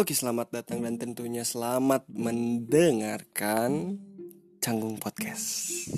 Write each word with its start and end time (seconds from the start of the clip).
Oke, 0.00 0.16
selamat 0.16 0.48
datang 0.48 0.80
dan 0.80 0.96
tentunya 0.96 1.44
selamat 1.44 2.08
mendengarkan 2.08 4.00
Canggung 4.56 4.96
Podcast. 4.96 5.92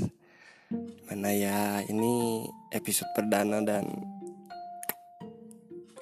Mana 1.06 1.31
ya, 1.31 1.87
ini 1.87 2.43
episode 2.75 3.07
perdana 3.15 3.62
dan 3.62 3.87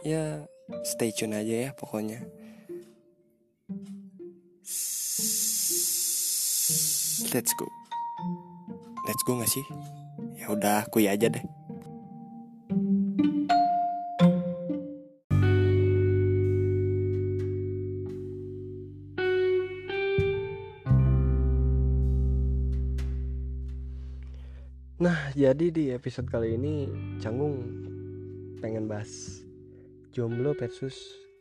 ya 0.00 0.48
stay 0.80 1.12
tune 1.12 1.36
aja 1.36 1.68
ya 1.68 1.70
pokoknya. 1.76 2.24
Let's 7.36 7.52
go. 7.52 7.68
Let's 9.04 9.22
go 9.28 9.44
gak 9.44 9.52
sih? 9.52 9.66
Ya 10.40 10.48
udah, 10.48 10.88
kuy 10.88 11.04
aja 11.04 11.28
deh. 11.28 11.44
Jadi 25.40 25.72
di 25.72 25.88
episode 25.88 26.28
kali 26.28 26.60
ini 26.60 26.84
Canggung 27.16 27.64
pengen 28.60 28.84
bahas 28.84 29.40
jomblo 30.12 30.52
versus 30.52 30.92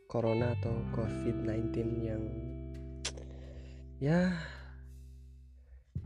corona 0.08 0.56
atau 0.56 0.72
covid-19 0.96 1.68
yang 2.08 2.24
ya 4.00 4.32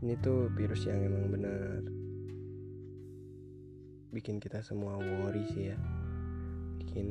ini 0.03 0.19
tuh 0.19 0.51
virus 0.59 0.83
yang 0.83 1.07
emang 1.07 1.31
benar 1.31 1.87
bikin 4.11 4.43
kita 4.43 4.59
semua 4.59 4.99
worry 4.99 5.47
sih 5.55 5.71
ya. 5.71 5.77
Bikin 6.83 7.07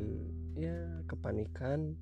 ya 0.56 1.04
kepanikan. 1.04 1.96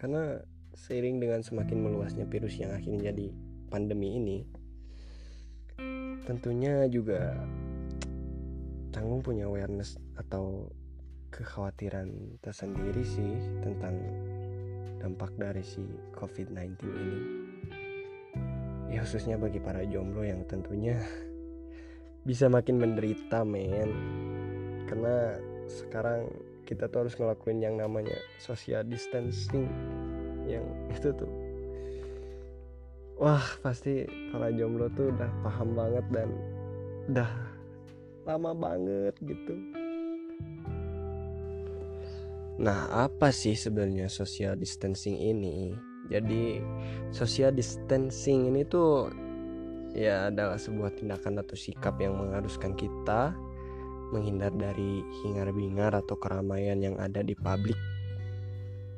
Karena 0.00 0.40
seiring 0.76 1.20
dengan 1.20 1.44
semakin 1.44 1.84
meluasnya 1.84 2.24
virus 2.24 2.56
yang 2.56 2.72
akhirnya 2.72 3.12
jadi 3.12 3.32
pandemi 3.68 4.16
ini 4.16 4.38
tentunya 6.24 6.86
juga 6.86 7.34
Canggung 8.90 9.22
punya 9.22 9.46
awareness 9.46 9.98
atau 10.18 10.70
kekhawatiran 11.30 12.38
tersendiri 12.42 13.06
sih 13.06 13.38
tentang 13.62 13.94
dampak 14.98 15.30
dari 15.38 15.62
si 15.62 15.86
COVID-19 16.18 16.74
ini. 16.82 17.20
Ya 18.90 19.06
khususnya 19.06 19.38
bagi 19.38 19.62
para 19.62 19.86
jomblo 19.86 20.26
yang 20.26 20.42
tentunya 20.50 20.98
bisa 22.28 22.50
makin 22.50 22.82
menderita 22.82 23.46
men. 23.46 23.90
Karena 24.90 25.38
sekarang 25.70 26.26
kita 26.70 26.86
tuh 26.86 27.06
harus 27.06 27.18
ngelakuin 27.18 27.58
yang 27.58 27.78
namanya 27.78 28.14
social 28.38 28.86
distancing 28.86 29.66
yang 30.46 30.66
itu 30.96 31.10
tuh 31.14 31.30
wah 33.20 33.44
pasti 33.60 34.06
para 34.30 34.48
jomblo 34.54 34.86
tuh 34.94 35.12
udah 35.12 35.30
paham 35.42 35.76
banget 35.76 36.06
dan 36.14 36.28
udah 37.10 37.30
lama 38.28 38.52
banget 38.52 39.14
gitu. 39.24 39.54
Nah, 42.60 42.92
apa 42.92 43.32
sih 43.32 43.56
sebenarnya 43.56 44.12
social 44.12 44.52
distancing 44.52 45.16
ini? 45.16 45.72
Jadi, 46.12 46.60
social 47.08 47.56
distancing 47.56 48.52
ini 48.52 48.68
tuh 48.68 49.08
ya 49.96 50.28
adalah 50.28 50.60
sebuah 50.60 50.92
tindakan 51.00 51.40
atau 51.40 51.56
sikap 51.56 51.96
yang 51.98 52.20
mengharuskan 52.20 52.76
kita 52.76 53.32
menghindar 54.10 54.50
dari 54.52 55.06
hingar-bingar 55.22 55.94
atau 55.94 56.18
keramaian 56.18 56.78
yang 56.82 56.98
ada 56.98 57.22
di 57.22 57.32
publik. 57.32 57.78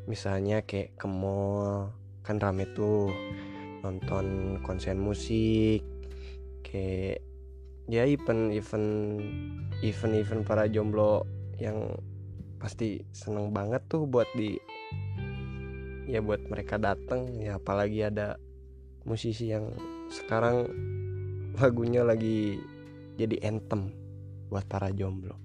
Misalnya 0.09 0.65
kayak 0.67 0.99
ke 0.99 1.07
mall, 1.07 1.93
kan 2.27 2.43
rame 2.43 2.67
tuh 2.75 3.13
nonton 3.87 4.59
konser 4.65 4.97
musik, 4.99 5.85
kayak 6.67 7.23
ya 7.93 8.09
event 8.09 8.57
event 8.57 9.21
event 9.85 10.15
event 10.17 10.43
para 10.49 10.65
jomblo 10.65 11.29
yang 11.61 11.93
pasti 12.57 13.05
seneng 13.13 13.53
banget 13.53 13.85
tuh 13.85 14.09
buat 14.09 14.25
di 14.33 14.57
ya 16.09 16.25
buat 16.25 16.41
mereka 16.49 16.81
datang 16.81 17.29
ya 17.37 17.61
apalagi 17.61 18.09
ada 18.09 18.41
musisi 19.05 19.53
yang 19.53 19.69
sekarang 20.09 20.73
lagunya 21.61 22.01
lagi 22.01 22.57
jadi 23.21 23.45
anthem 23.45 23.93
buat 24.49 24.65
para 24.73 24.89
jomblo. 24.89 25.37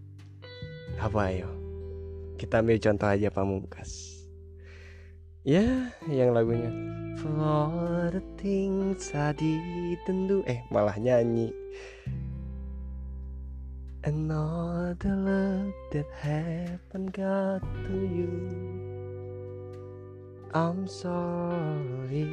Apa 1.03 1.35
ayo 1.35 1.51
kita 2.39 2.63
ambil 2.63 2.79
contoh 2.79 3.11
aja 3.11 3.27
pamungkas. 3.27 3.91
Ya 5.43 5.91
yang 6.07 6.31
lagunya 6.31 6.71
For 7.19 8.11
the 8.11 8.23
things 8.35 9.15
I 9.15 9.31
didn't 9.31 10.27
do 10.27 10.43
Eh 10.43 10.59
malah 10.67 10.99
nyanyi 10.99 11.55
And 14.05 14.29
all 14.29 14.93
the 15.01 15.09
love 15.09 15.73
that 15.89 16.05
happened 16.21 17.13
got 17.17 17.65
to 17.89 17.97
you. 17.97 18.29
I'm 20.53 20.85
sorry. 20.85 22.29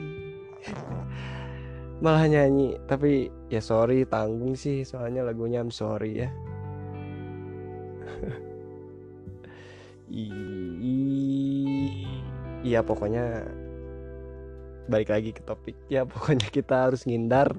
Malah 2.04 2.26
nyanyi 2.28 2.76
Tapi 2.84 3.30
ya 3.48 3.62
sorry 3.62 4.04
tanggung 4.04 4.58
sih 4.58 4.82
Soalnya 4.84 5.25
lagunya 5.25 5.64
I'm 5.64 5.72
sorry 5.72 6.26
ya. 6.26 6.30
Iya 12.64 12.81
pokoknya 12.84 13.48
Balik 14.84 15.08
lagi 15.10 15.32
ke 15.32 15.41
topik. 15.41 15.76
Ya 15.88 16.04
pokoknya 16.04 16.44
kita 16.52 16.92
harus 16.92 17.08
ngindar 17.08 17.56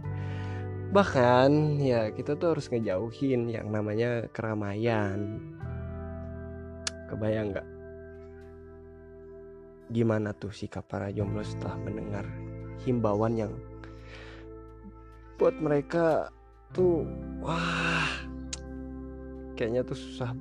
bahkan 0.96 1.76
ya 1.84 2.08
kita 2.08 2.40
tuh 2.40 2.56
harus 2.56 2.72
ngejauhin 2.72 3.52
yang 3.52 3.68
namanya 3.68 4.32
keramaian. 4.32 5.44
Kebayang 7.12 7.52
nggak? 7.52 7.68
Gimana 9.92 10.32
tuh 10.32 10.56
sikap 10.56 10.88
para 10.88 11.12
jomblo 11.12 11.44
setelah 11.44 11.76
mendengar 11.84 12.24
himbauan 12.88 13.36
yang 13.36 13.52
buat 15.36 15.60
mereka 15.60 16.32
tuh 16.72 17.04
wah 17.44 18.08
kayaknya 19.60 19.84
tuh 19.84 20.00
susah 20.00 20.32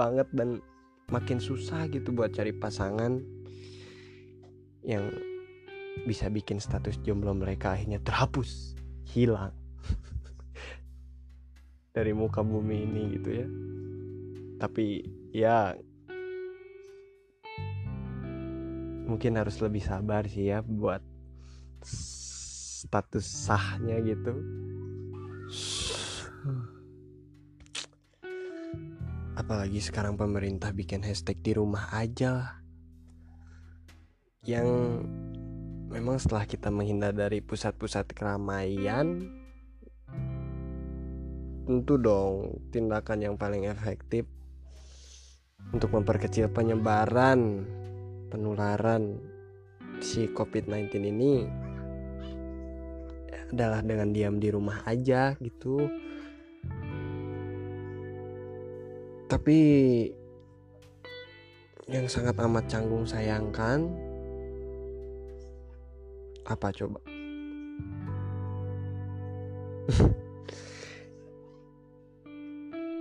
banget 0.00 0.24
dan 0.32 0.64
makin 1.12 1.36
susah 1.36 1.92
gitu 1.92 2.08
buat 2.16 2.32
cari 2.32 2.56
pasangan 2.56 3.20
yang 4.80 5.12
bisa 6.08 6.32
bikin 6.32 6.56
status 6.56 6.96
jomblo 7.04 7.36
mereka 7.36 7.76
akhirnya 7.76 8.00
terhapus 8.00 8.72
hilang 9.04 9.57
dari 11.96 12.12
muka 12.14 12.42
bumi 12.42 12.84
ini 12.84 13.02
gitu 13.18 13.30
ya. 13.32 13.46
Tapi 14.58 14.86
ya 15.34 15.74
mungkin 19.08 19.40
harus 19.40 19.56
lebih 19.64 19.80
sabar 19.80 20.28
sih 20.28 20.52
ya 20.52 20.60
buat 20.60 21.00
status 21.82 23.24
sahnya 23.24 23.96
gitu. 24.04 24.36
Apalagi 29.38 29.80
sekarang 29.80 30.18
pemerintah 30.18 30.74
bikin 30.76 31.00
hashtag 31.00 31.40
di 31.40 31.56
rumah 31.56 31.88
aja. 31.94 32.60
Yang 34.44 34.68
memang 35.88 36.20
setelah 36.20 36.44
kita 36.44 36.68
menghindar 36.68 37.16
dari 37.16 37.40
pusat-pusat 37.40 38.12
keramaian 38.12 39.24
tentu 41.68 42.00
dong 42.00 42.64
tindakan 42.72 43.20
yang 43.20 43.36
paling 43.36 43.68
efektif 43.68 44.24
untuk 45.68 45.92
memperkecil 45.92 46.48
penyebaran 46.48 47.68
penularan 48.32 49.20
si 50.00 50.32
COVID-19 50.32 50.88
ini 51.12 51.44
adalah 53.52 53.84
dengan 53.84 54.16
diam 54.16 54.40
di 54.40 54.48
rumah 54.48 54.80
aja 54.88 55.36
gitu. 55.44 55.92
Tapi 59.28 59.58
yang 61.84 62.08
sangat 62.08 62.32
amat 62.40 62.64
canggung 62.64 63.04
sayangkan 63.04 63.92
apa 66.48 66.72
coba 66.72 67.00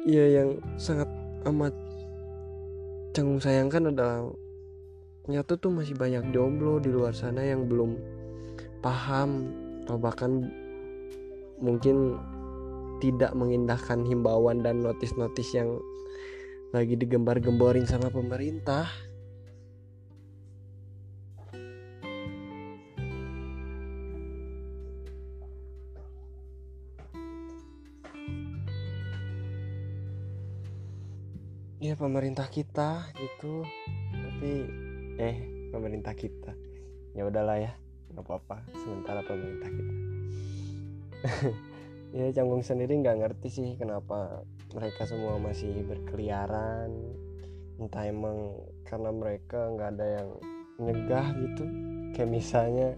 Iya 0.08 0.40
yang 0.40 0.64
sangat 0.80 1.12
amat 1.44 1.76
canggung 3.12 3.44
sayangkan 3.44 3.92
adalah 3.92 4.24
nyata 5.28 5.60
tuh 5.60 5.68
masih 5.68 6.00
banyak 6.00 6.32
jomblo 6.32 6.80
di 6.80 6.88
luar 6.88 7.12
sana 7.12 7.44
yang 7.44 7.68
belum 7.68 8.00
paham 8.80 9.52
atau 9.84 10.00
bahkan 10.00 10.48
mungkin 11.60 12.16
tidak 13.04 13.36
mengindahkan 13.36 14.08
himbauan 14.08 14.64
dan 14.64 14.80
notis-notis 14.80 15.52
yang 15.52 15.76
lagi 16.72 16.96
digembar-gemborin 16.96 17.84
sama 17.84 18.08
pemerintah 18.08 18.88
pemerintah 31.98 32.46
kita 32.48 33.10
gitu. 33.18 33.66
Tapi 34.14 34.52
eh 35.18 35.38
pemerintah 35.74 36.14
kita. 36.14 36.54
Ya 37.18 37.26
udahlah 37.26 37.58
ya 37.58 37.74
nggak 38.14 38.24
apa-apa. 38.24 38.64
Sementara 38.78 39.26
pemerintah 39.26 39.70
kita. 39.74 39.94
Ya 42.16 42.32
canggung 42.32 42.64
sendiri 42.64 43.04
nggak 43.04 43.20
ngerti 43.20 43.52
sih 43.52 43.70
kenapa 43.76 44.48
mereka 44.72 45.04
semua 45.04 45.36
masih 45.44 45.84
berkeliaran. 45.84 46.88
Entah 47.84 48.08
emang 48.08 48.64
karena 48.88 49.12
mereka 49.12 49.68
nggak 49.76 49.90
ada 50.00 50.08
yang 50.24 50.30
nyegah 50.80 51.28
gitu. 51.36 51.68
Kayak 52.16 52.32
misalnya 52.32 52.96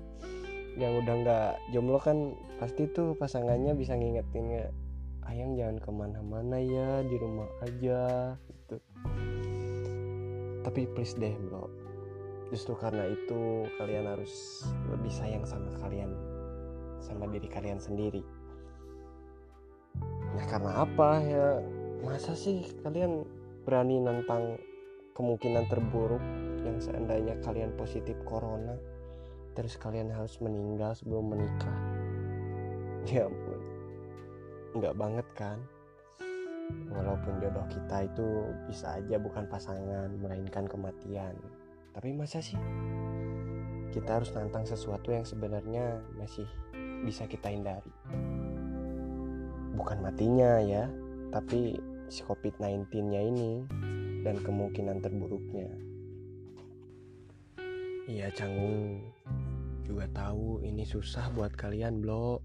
yang 0.77 0.93
udah 1.01 1.15
nggak 1.25 1.51
jomblo 1.73 1.97
kan 1.97 2.37
pasti 2.61 2.85
tuh 2.85 3.17
pasangannya 3.17 3.73
bisa 3.73 3.97
ngingetin 3.97 4.45
ya 4.47 4.65
ayang 5.27 5.57
jangan 5.57 5.77
ke 5.77 5.89
mana-mana 5.91 6.57
ya 6.61 7.03
di 7.03 7.15
rumah 7.19 7.49
aja 7.61 8.33
gitu 8.49 8.81
tapi 10.69 10.85
please 10.93 11.17
deh 11.17 11.33
bro. 11.49 11.65
Justru 12.53 12.77
karena 12.77 13.09
itu 13.09 13.65
kalian 13.81 14.05
harus 14.05 14.61
lebih 14.85 15.09
sayang 15.09 15.41
sama 15.41 15.73
kalian 15.81 16.13
sama 17.01 17.25
diri 17.25 17.49
kalian 17.49 17.81
sendiri. 17.81 18.21
Ya 20.37 20.45
karena 20.45 20.85
apa 20.85 21.09
ya? 21.25 21.47
Masa 22.05 22.37
sih 22.37 22.61
kalian 22.85 23.25
berani 23.65 23.97
nantang 23.97 24.61
kemungkinan 25.17 25.65
terburuk 25.73 26.21
yang 26.61 26.77
seandainya 26.77 27.33
kalian 27.41 27.73
positif 27.73 28.13
corona 28.29 28.77
terus 29.57 29.73
kalian 29.73 30.13
harus 30.13 30.37
meninggal 30.37 30.93
sebelum 30.93 31.33
menikah? 31.33 31.77
Ya 33.09 33.25
ampun. 33.25 33.61
Nggak 34.77 34.93
banget 35.01 35.27
kan 35.33 35.57
walaupun 36.89 37.39
jodoh 37.39 37.65
kita 37.69 38.05
itu 38.09 38.27
bisa 38.67 38.97
aja 38.97 39.15
bukan 39.21 39.45
pasangan 39.47 40.09
melainkan 40.19 40.65
kematian. 40.65 41.35
Tapi 41.93 42.13
masa 42.13 42.41
sih? 42.41 42.57
Kita 43.89 44.21
harus 44.21 44.29
nantang 44.33 44.65
sesuatu 44.69 45.09
yang 45.09 45.25
sebenarnya 45.25 45.97
masih 46.17 46.45
bisa 47.05 47.25
kita 47.25 47.49
hindari. 47.49 47.93
Bukan 49.73 50.03
matinya 50.03 50.59
ya 50.61 50.85
tapi 51.29 51.77
si 52.09 52.25
covid-19 52.25 52.89
nya 53.05 53.21
ini 53.21 53.65
dan 54.25 54.41
kemungkinan 54.41 55.01
terburuknya. 55.01 55.69
Iya 58.09 58.33
canggung. 58.33 59.13
Juga 59.85 60.05
tahu 60.13 60.61
ini 60.65 60.85
susah 60.85 61.33
buat 61.33 61.53
kalian 61.53 62.01
bro 62.01 62.41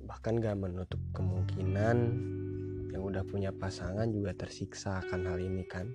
bahkan 0.00 0.40
gak 0.40 0.56
menutup 0.56 1.00
kemungkinan 1.12 1.96
yang 2.90 3.02
udah 3.02 3.22
punya 3.26 3.54
pasangan 3.54 4.10
juga 4.10 4.34
tersiksa 4.34 5.00
akan 5.06 5.30
hal 5.30 5.38
ini 5.38 5.64
kan 5.66 5.90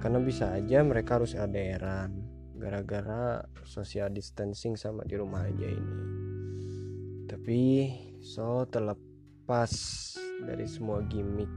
karena 0.00 0.18
bisa 0.22 0.54
aja 0.54 0.80
mereka 0.86 1.20
harus 1.20 1.36
LDRan 1.36 2.10
gara-gara 2.56 3.44
social 3.64 4.08
distancing 4.12 4.76
sama 4.76 5.04
di 5.04 5.14
rumah 5.18 5.44
aja 5.44 5.66
ini 5.66 5.98
tapi 7.26 7.60
so 8.22 8.64
terlepas 8.68 9.72
dari 10.46 10.64
semua 10.64 11.02
gimmick 11.06 11.50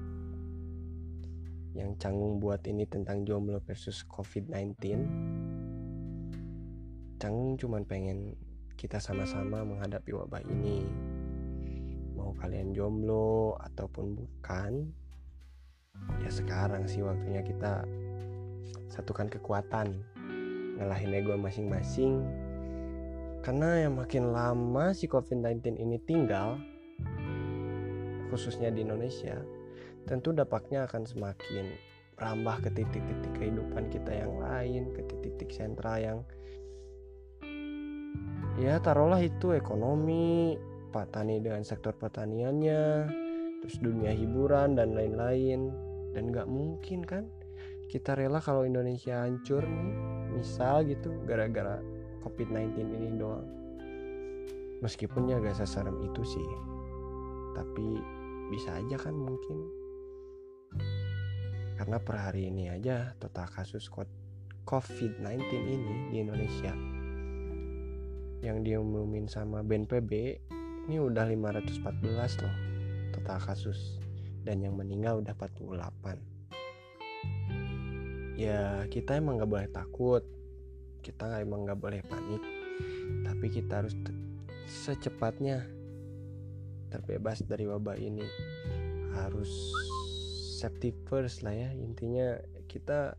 yang 1.73 1.97
canggung 1.97 2.37
buat 2.37 2.61
ini 2.69 2.85
tentang 2.85 3.25
jomblo 3.25 3.57
versus 3.65 4.05
covid-19 4.05 4.77
Canggung 7.23 7.55
cuma 7.55 7.79
pengen 7.87 8.35
kita 8.75 8.99
sama-sama 8.99 9.63
menghadapi 9.63 10.11
wabah 10.11 10.43
ini. 10.43 10.83
Kalian 12.41 12.73
jomblo 12.73 13.57
ataupun 13.59 14.17
bukan, 14.17 14.89
ya 16.21 16.29
sekarang 16.31 16.87
sih 16.89 17.03
waktunya 17.03 17.41
kita 17.45 17.85
satukan 18.89 19.29
kekuatan, 19.29 20.01
ngelahin 20.77 21.17
ego 21.17 21.33
masing-masing. 21.37 22.23
Karena 23.43 23.87
yang 23.87 23.99
makin 23.99 24.31
lama 24.31 24.95
si 24.95 25.09
COVID-19 25.11 25.75
ini 25.75 25.99
tinggal, 26.07 26.61
khususnya 28.31 28.71
di 28.71 28.87
Indonesia, 28.87 29.35
tentu 30.07 30.31
dampaknya 30.31 30.87
akan 30.87 31.03
semakin 31.03 31.75
merambah 32.15 32.63
ke 32.63 32.69
titik-titik 32.71 33.33
kehidupan 33.35 33.91
kita 33.91 34.11
yang 34.15 34.39
lain, 34.39 34.95
ke 34.95 35.01
titik-titik 35.03 35.49
sentral 35.51 35.99
yang 35.99 36.19
ya 38.53 38.77
taruhlah 38.77 39.17
itu 39.17 39.57
ekonomi 39.57 40.55
petani 40.93 41.41
dengan 41.41 41.65
sektor 41.65 41.97
pertaniannya 41.97 43.09
terus 43.65 43.81
dunia 43.81 44.13
hiburan 44.13 44.77
dan 44.77 44.93
lain-lain. 44.93 45.73
Dan 46.13 46.29
nggak 46.29 46.45
mungkin 46.45 47.01
kan 47.01 47.25
kita 47.89 48.13
rela 48.13 48.37
kalau 48.37 48.69
Indonesia 48.69 49.25
hancur 49.25 49.65
nih 49.65 49.97
misal 50.37 50.85
gitu 50.85 51.09
gara-gara 51.25 51.81
COVID-19 52.21 52.77
ini 52.77 53.09
doang. 53.17 53.49
Meskipun 54.85 55.31
ya 55.31 55.39
gak 55.39 55.57
seserem 55.57 55.95
itu 56.05 56.21
sih 56.21 56.47
tapi 57.53 57.97
bisa 58.49 58.77
aja 58.77 58.97
kan 58.97 59.15
mungkin. 59.15 59.57
Karena 61.77 61.97
per 61.97 62.17
hari 62.17 62.49
ini 62.49 62.69
aja 62.69 63.13
total 63.17 63.49
kasus 63.49 63.89
COVID-19 64.65 65.41
ini 65.53 65.95
di 66.13 66.17
Indonesia 66.21 66.73
yang 68.43 68.59
diumumin 68.61 69.25
sama 69.25 69.63
BNPB 69.63 70.11
ini 70.87 70.99
udah 70.99 71.27
514 71.27 72.43
loh 72.43 72.55
total 73.15 73.39
kasus. 73.39 73.99
Dan 74.43 74.59
yang 74.59 74.75
meninggal 74.75 75.23
udah 75.23 75.31
48 75.31 76.33
ya 78.33 78.89
kita 78.89 79.17
emang 79.17 79.39
gak 79.41 79.51
boleh 79.51 79.69
takut. 79.69 80.23
Kita 81.03 81.39
emang 81.39 81.67
gak 81.67 81.79
boleh 81.79 82.01
panik. 82.05 82.43
Tapi 83.23 83.45
kita 83.51 83.83
harus 83.83 83.95
secepatnya 84.67 85.63
terbebas 86.89 87.43
dari 87.45 87.65
wabah 87.69 87.97
ini. 87.97 88.25
Harus 89.13 89.49
safety 90.59 90.95
first 91.07 91.45
lah 91.45 91.53
ya. 91.53 91.69
Intinya 91.75 92.39
kita 92.65 93.13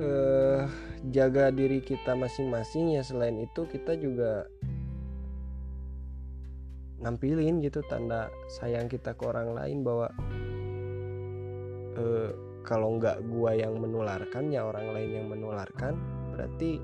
uh, 0.00 0.64
jaga 1.12 1.52
diri 1.52 1.84
kita 1.84 2.16
masing-masing 2.16 2.96
ya. 2.96 3.02
Selain 3.04 3.36
itu 3.42 3.68
kita 3.68 3.98
juga 3.98 4.48
nampilin 7.02 7.58
gitu 7.58 7.82
tanda 7.90 8.30
sayang 8.46 8.86
kita 8.86 9.12
ke 9.18 9.22
orang 9.26 9.52
lain 9.52 9.82
bahwa 9.82 10.08
uh, 11.98 12.30
kalau 12.62 12.96
nggak 12.96 13.18
gua 13.26 13.58
yang 13.58 13.74
menularkan 13.74 14.54
ya 14.54 14.62
orang 14.62 14.94
lain 14.94 15.10
yang 15.22 15.26
menularkan 15.26 15.98
berarti 16.30 16.78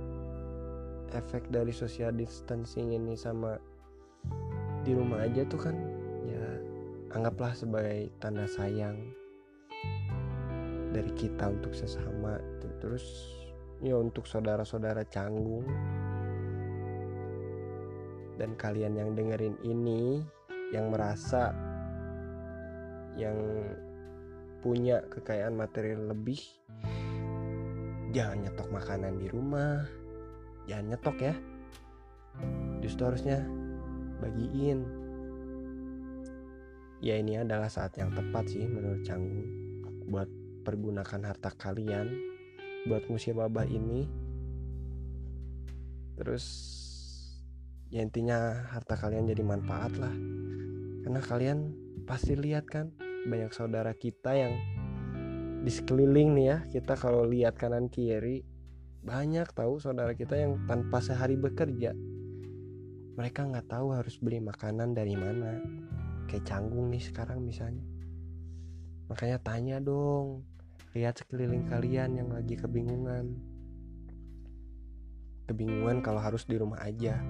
efek 1.15 1.47
dari 1.49 1.71
social 1.73 2.13
distancing 2.13 2.93
ini 2.93 3.15
sama 3.15 3.57
di 4.83 4.93
rumah 4.93 5.25
aja 5.25 5.47
tuh 5.47 5.71
kan 5.71 5.77
ya 6.27 6.45
anggaplah 7.15 7.55
sebagai 7.55 8.11
tanda 8.19 8.45
sayang 8.45 8.99
dari 10.93 11.15
kita 11.15 11.49
untuk 11.49 11.73
sesama 11.73 12.43
terus 12.83 13.05
ya 13.79 13.95
untuk 13.95 14.27
saudara-saudara 14.27 15.07
canggung 15.07 15.63
dan 18.39 18.55
kalian 18.55 18.95
yang 18.95 19.11
dengerin 19.19 19.59
ini 19.67 20.23
yang 20.71 20.95
merasa 20.95 21.51
yang 23.19 23.37
punya 24.63 25.03
kekayaan 25.11 25.59
material 25.59 26.15
lebih 26.15 26.39
jangan 28.13 28.41
nyetok 28.45 28.69
makanan 28.73 29.21
di 29.21 29.27
rumah. 29.29 29.85
Jangan 30.69 30.87
nyetok 30.95 31.17
ya. 31.21 31.35
Justru 32.85 33.03
harusnya 33.09 33.45
bagiin. 34.21 34.85
Ya 36.99 37.15
ini 37.15 37.39
adalah 37.39 37.71
saat 37.71 37.95
yang 37.95 38.11
tepat 38.11 38.51
sih 38.51 38.67
menurut 38.67 39.07
canggung 39.07 39.47
buat 40.09 40.27
pergunakan 40.67 41.31
harta 41.31 41.55
kalian 41.55 42.11
buat 42.91 43.07
ngusir 43.07 43.39
wabah 43.39 43.69
ini. 43.69 44.09
Terus 46.19 46.45
ya 47.89 48.05
intinya 48.05 48.69
harta 48.69 48.95
kalian 48.97 49.29
jadi 49.29 49.43
manfaat 49.45 49.97
lah. 49.97 50.15
Karena 51.05 51.21
kalian 51.25 51.59
pasti 52.05 52.37
lihat 52.37 52.69
kan 52.69 52.93
banyak 53.29 53.53
saudara 53.53 53.93
kita 53.97 54.37
yang 54.37 54.55
di 55.65 55.73
sekeliling 55.73 56.37
nih 56.37 56.47
ya. 56.47 56.59
Kita 56.69 56.95
kalau 56.97 57.25
lihat 57.25 57.57
kanan 57.57 57.89
kiri 57.89 58.45
banyak 59.03 59.49
tahu 59.55 59.81
saudara 59.81 60.13
kita 60.13 60.37
yang 60.37 60.65
tanpa 60.69 61.01
sehari 61.01 61.39
bekerja. 61.39 61.97
Mereka 63.19 63.41
nggak 63.51 63.67
tahu 63.73 63.97
harus 63.97 64.21
beli 64.21 64.39
makanan 64.39 64.95
dari 64.95 65.19
mana. 65.19 65.59
Kayak 66.29 66.45
canggung 66.45 66.93
nih 66.93 67.03
sekarang 67.03 67.41
misalnya. 67.43 67.83
Makanya 69.09 69.41
tanya 69.41 69.81
dong 69.81 70.45
Lihat 70.97 71.21
sekeliling 71.21 71.69
kalian 71.69 72.17
yang 72.17 72.29
lagi 72.33 72.57
kebingungan. 72.57 73.37
Kebingungan 75.45 76.01
kalau 76.01 76.19
harus 76.19 76.49
di 76.49 76.57
rumah 76.57 76.81
aja. 76.81 77.21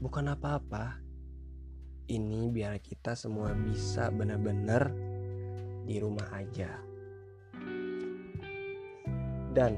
Bukan 0.00 0.32
apa-apa. 0.32 0.96
Ini 2.08 2.48
biar 2.48 2.80
kita 2.80 3.12
semua 3.12 3.52
bisa 3.52 4.08
benar-benar 4.08 4.88
di 5.84 6.00
rumah 6.00 6.24
aja. 6.32 6.80
Dan 9.52 9.76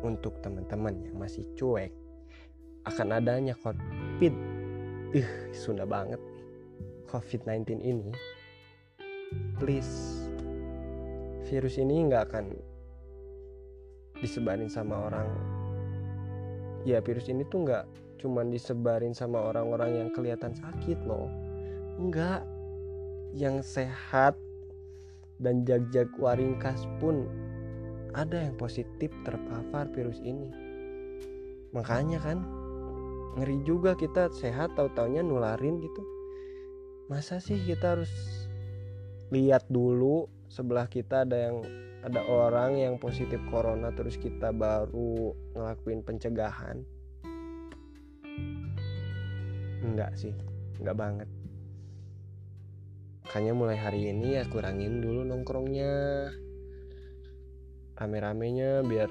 untuk 0.00 0.40
teman-teman 0.40 1.04
yang 1.04 1.20
masih 1.20 1.44
cuek 1.52 1.92
akan 2.88 3.20
adanya 3.20 3.52
COVID, 3.60 4.34
uh, 5.20 5.30
Sunda 5.52 5.84
banget 5.84 6.18
COVID-19 7.12 7.84
ini, 7.84 8.16
please 9.60 10.24
virus 11.46 11.76
ini 11.76 12.08
nggak 12.08 12.24
akan 12.32 12.56
disebarin 14.16 14.72
sama 14.72 14.96
orang 15.12 15.28
ya 16.88 16.98
virus 17.04 17.28
ini 17.28 17.46
tuh 17.46 17.62
nggak 17.68 17.84
cuman 18.16 18.52
disebarin 18.52 19.12
sama 19.12 19.40
orang-orang 19.40 20.04
yang 20.04 20.08
kelihatan 20.12 20.52
sakit 20.56 20.98
loh. 21.04 21.28
Enggak. 22.00 22.44
Yang 23.36 23.80
sehat 23.80 24.34
dan 25.36 25.68
jag-jag 25.68 26.08
waringkas 26.16 26.88
pun 26.96 27.28
ada 28.16 28.48
yang 28.48 28.56
positif 28.56 29.12
terpapar 29.28 29.92
virus 29.92 30.16
ini. 30.24 30.48
Makanya 31.76 32.16
kan 32.24 32.40
ngeri 33.36 33.60
juga 33.68 33.92
kita 33.92 34.32
sehat 34.32 34.72
tahu 34.72 34.88
taunya 34.96 35.20
nularin 35.20 35.84
gitu. 35.84 36.02
Masa 37.12 37.36
sih 37.38 37.60
kita 37.60 38.00
harus 38.00 38.12
lihat 39.28 39.68
dulu 39.68 40.30
sebelah 40.48 40.88
kita 40.88 41.28
ada 41.28 41.50
yang 41.50 41.60
ada 42.06 42.22
orang 42.30 42.78
yang 42.78 42.94
positif 43.02 43.42
corona 43.50 43.90
terus 43.90 44.14
kita 44.14 44.54
baru 44.54 45.34
ngelakuin 45.58 46.06
pencegahan 46.06 46.86
enggak 49.82 50.12
sih 50.16 50.32
enggak 50.80 50.96
banget. 50.96 51.28
Makanya 53.26 53.52
mulai 53.58 53.76
hari 53.76 54.12
ini 54.14 54.38
ya 54.38 54.46
kurangin 54.46 55.02
dulu 55.02 55.26
nongkrongnya. 55.26 56.30
Rame-ramenya 57.96 58.84
biar 58.84 59.10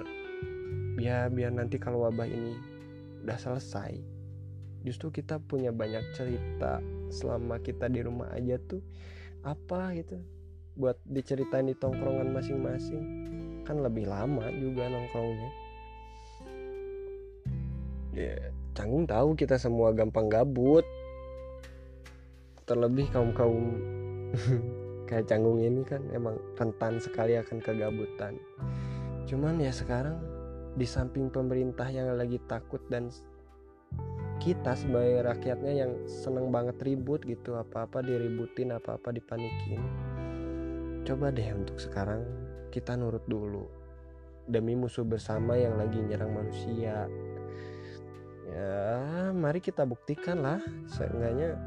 ya 1.02 1.28
biar 1.28 1.52
nanti 1.52 1.76
kalau 1.82 2.08
wabah 2.08 2.30
ini 2.30 2.56
udah 3.26 3.36
selesai 3.42 4.16
justru 4.86 5.10
kita 5.10 5.42
punya 5.42 5.74
banyak 5.74 6.14
cerita 6.14 6.78
selama 7.10 7.58
kita 7.58 7.90
di 7.90 8.06
rumah 8.06 8.30
aja 8.38 8.62
tuh 8.62 8.86
apa 9.42 9.98
gitu. 9.98 10.22
Buat 10.78 11.02
diceritain 11.08 11.66
di 11.66 11.76
tongkrongan 11.76 12.30
masing-masing. 12.30 13.04
Kan 13.66 13.82
lebih 13.82 14.06
lama 14.06 14.46
juga 14.54 14.86
nongkrongnya. 14.86 15.52
Ya 18.14 18.54
canggung 18.76 19.08
tahu 19.08 19.34
kita 19.40 19.56
semua 19.56 19.96
gampang 19.96 20.28
gabut. 20.28 20.84
Terlebih 22.68 23.08
kaum 23.10 23.32
kaum 23.32 23.80
kayak 25.10 25.32
canggung 25.32 25.64
ini 25.64 25.82
kan 25.88 26.04
emang 26.12 26.36
rentan 26.60 27.00
sekali 27.00 27.40
akan 27.40 27.64
kegabutan. 27.64 28.36
Cuman 29.26 29.64
ya 29.64 29.72
sekarang 29.72 30.20
di 30.76 30.84
samping 30.84 31.32
pemerintah 31.32 31.88
yang 31.88 32.20
lagi 32.20 32.38
takut 32.52 32.84
dan 32.92 33.08
kita 34.44 34.76
sebagai 34.76 35.24
rakyatnya 35.24 35.74
yang 35.88 35.92
seneng 36.06 36.52
banget 36.52 36.76
ribut 36.84 37.24
gitu 37.24 37.56
apa-apa 37.56 38.04
diributin 38.04 38.76
apa-apa 38.76 39.16
dipanikin 39.16 39.80
coba 41.06 41.30
deh 41.30 41.54
untuk 41.54 41.78
sekarang 41.78 42.26
kita 42.74 42.98
nurut 42.98 43.24
dulu. 43.30 43.70
Demi 44.50 44.74
musuh 44.74 45.06
bersama 45.06 45.54
yang 45.54 45.78
lagi 45.78 46.02
nyerang 46.02 46.34
manusia 46.34 47.06
ya 48.56 49.36
mari 49.36 49.60
kita 49.60 49.84
buktikan 49.84 50.40
lah 50.40 50.64
seenggaknya 50.88 51.60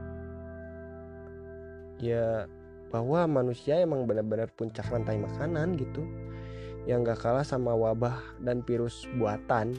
ya 2.01 2.49
bahwa 2.89 3.29
manusia 3.29 3.77
emang 3.85 4.09
benar-benar 4.09 4.49
puncak 4.57 4.89
rantai 4.89 5.21
makanan 5.21 5.77
gitu. 5.77 6.05
Yang 6.89 7.13
gak 7.13 7.21
kalah 7.21 7.45
sama 7.45 7.77
wabah 7.77 8.17
dan 8.41 8.65
virus 8.65 9.05
buatan. 9.21 9.77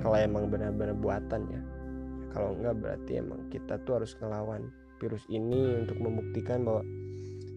Kalau 0.00 0.16
emang 0.16 0.48
benar-benar 0.48 0.96
buatan 0.96 1.44
ya. 1.52 1.60
Kalau 2.32 2.56
enggak 2.56 2.80
berarti 2.80 3.20
emang 3.20 3.50
kita 3.52 3.76
tuh 3.84 4.00
harus 4.00 4.16
ngelawan 4.16 4.72
virus 5.02 5.26
ini 5.28 5.76
untuk 5.76 5.98
membuktikan 6.00 6.64
bahwa 6.64 6.86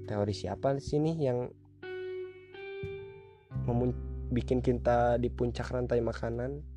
teori 0.09 0.33
siapa 0.35 0.75
sih 0.83 0.99
nih 0.99 1.15
yang 1.31 1.39
bikin 4.33 4.59
kita 4.59 5.21
di 5.21 5.29
puncak 5.29 5.69
rantai 5.71 6.01
makanan 6.01 6.72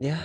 ya. 0.00 0.16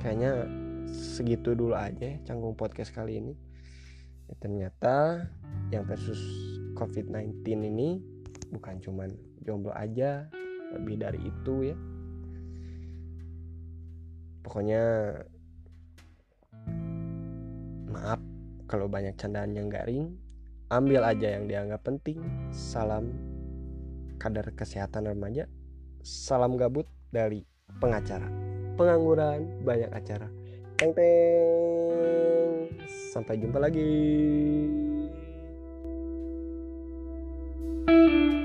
Kayaknya 0.00 0.48
segitu 0.88 1.52
dulu 1.52 1.76
aja 1.76 2.16
ya 2.16 2.18
canggung 2.24 2.56
podcast 2.56 2.90
kali 2.96 3.20
ini. 3.20 3.36
Ya, 4.26 4.34
ternyata 4.40 5.28
yang 5.70 5.84
kasus 5.84 6.18
COVID-19 6.74 7.44
ini 7.68 8.00
bukan 8.50 8.80
cuman 8.80 9.12
jomblo 9.44 9.76
aja 9.76 10.26
lebih 10.72 10.96
dari 10.98 11.20
itu 11.20 11.70
ya. 11.70 11.76
Pokoknya 14.40 14.82
maaf 17.92 18.20
kalau 18.66 18.88
banyak 18.88 19.14
candaan 19.20 19.52
yang 19.52 19.68
garing 19.68 20.16
ambil 20.72 21.04
aja 21.04 21.38
yang 21.38 21.44
dianggap 21.44 21.84
penting. 21.84 22.24
Salam 22.50 23.12
kadar 24.16 24.48
kesehatan 24.56 25.12
remaja 25.12 25.44
Salam 26.06 26.54
gabut 26.54 26.86
dari 27.10 27.42
pengacara. 27.82 28.30
Pengangguran 28.78 29.42
banyak 29.66 29.90
acara. 29.90 30.30
Teng 30.78 30.94
teng. 30.94 32.70
Sampai 33.10 33.42
jumpa 33.42 33.58
lagi. 33.58 33.90
thank 37.86 38.30
you 38.30 38.35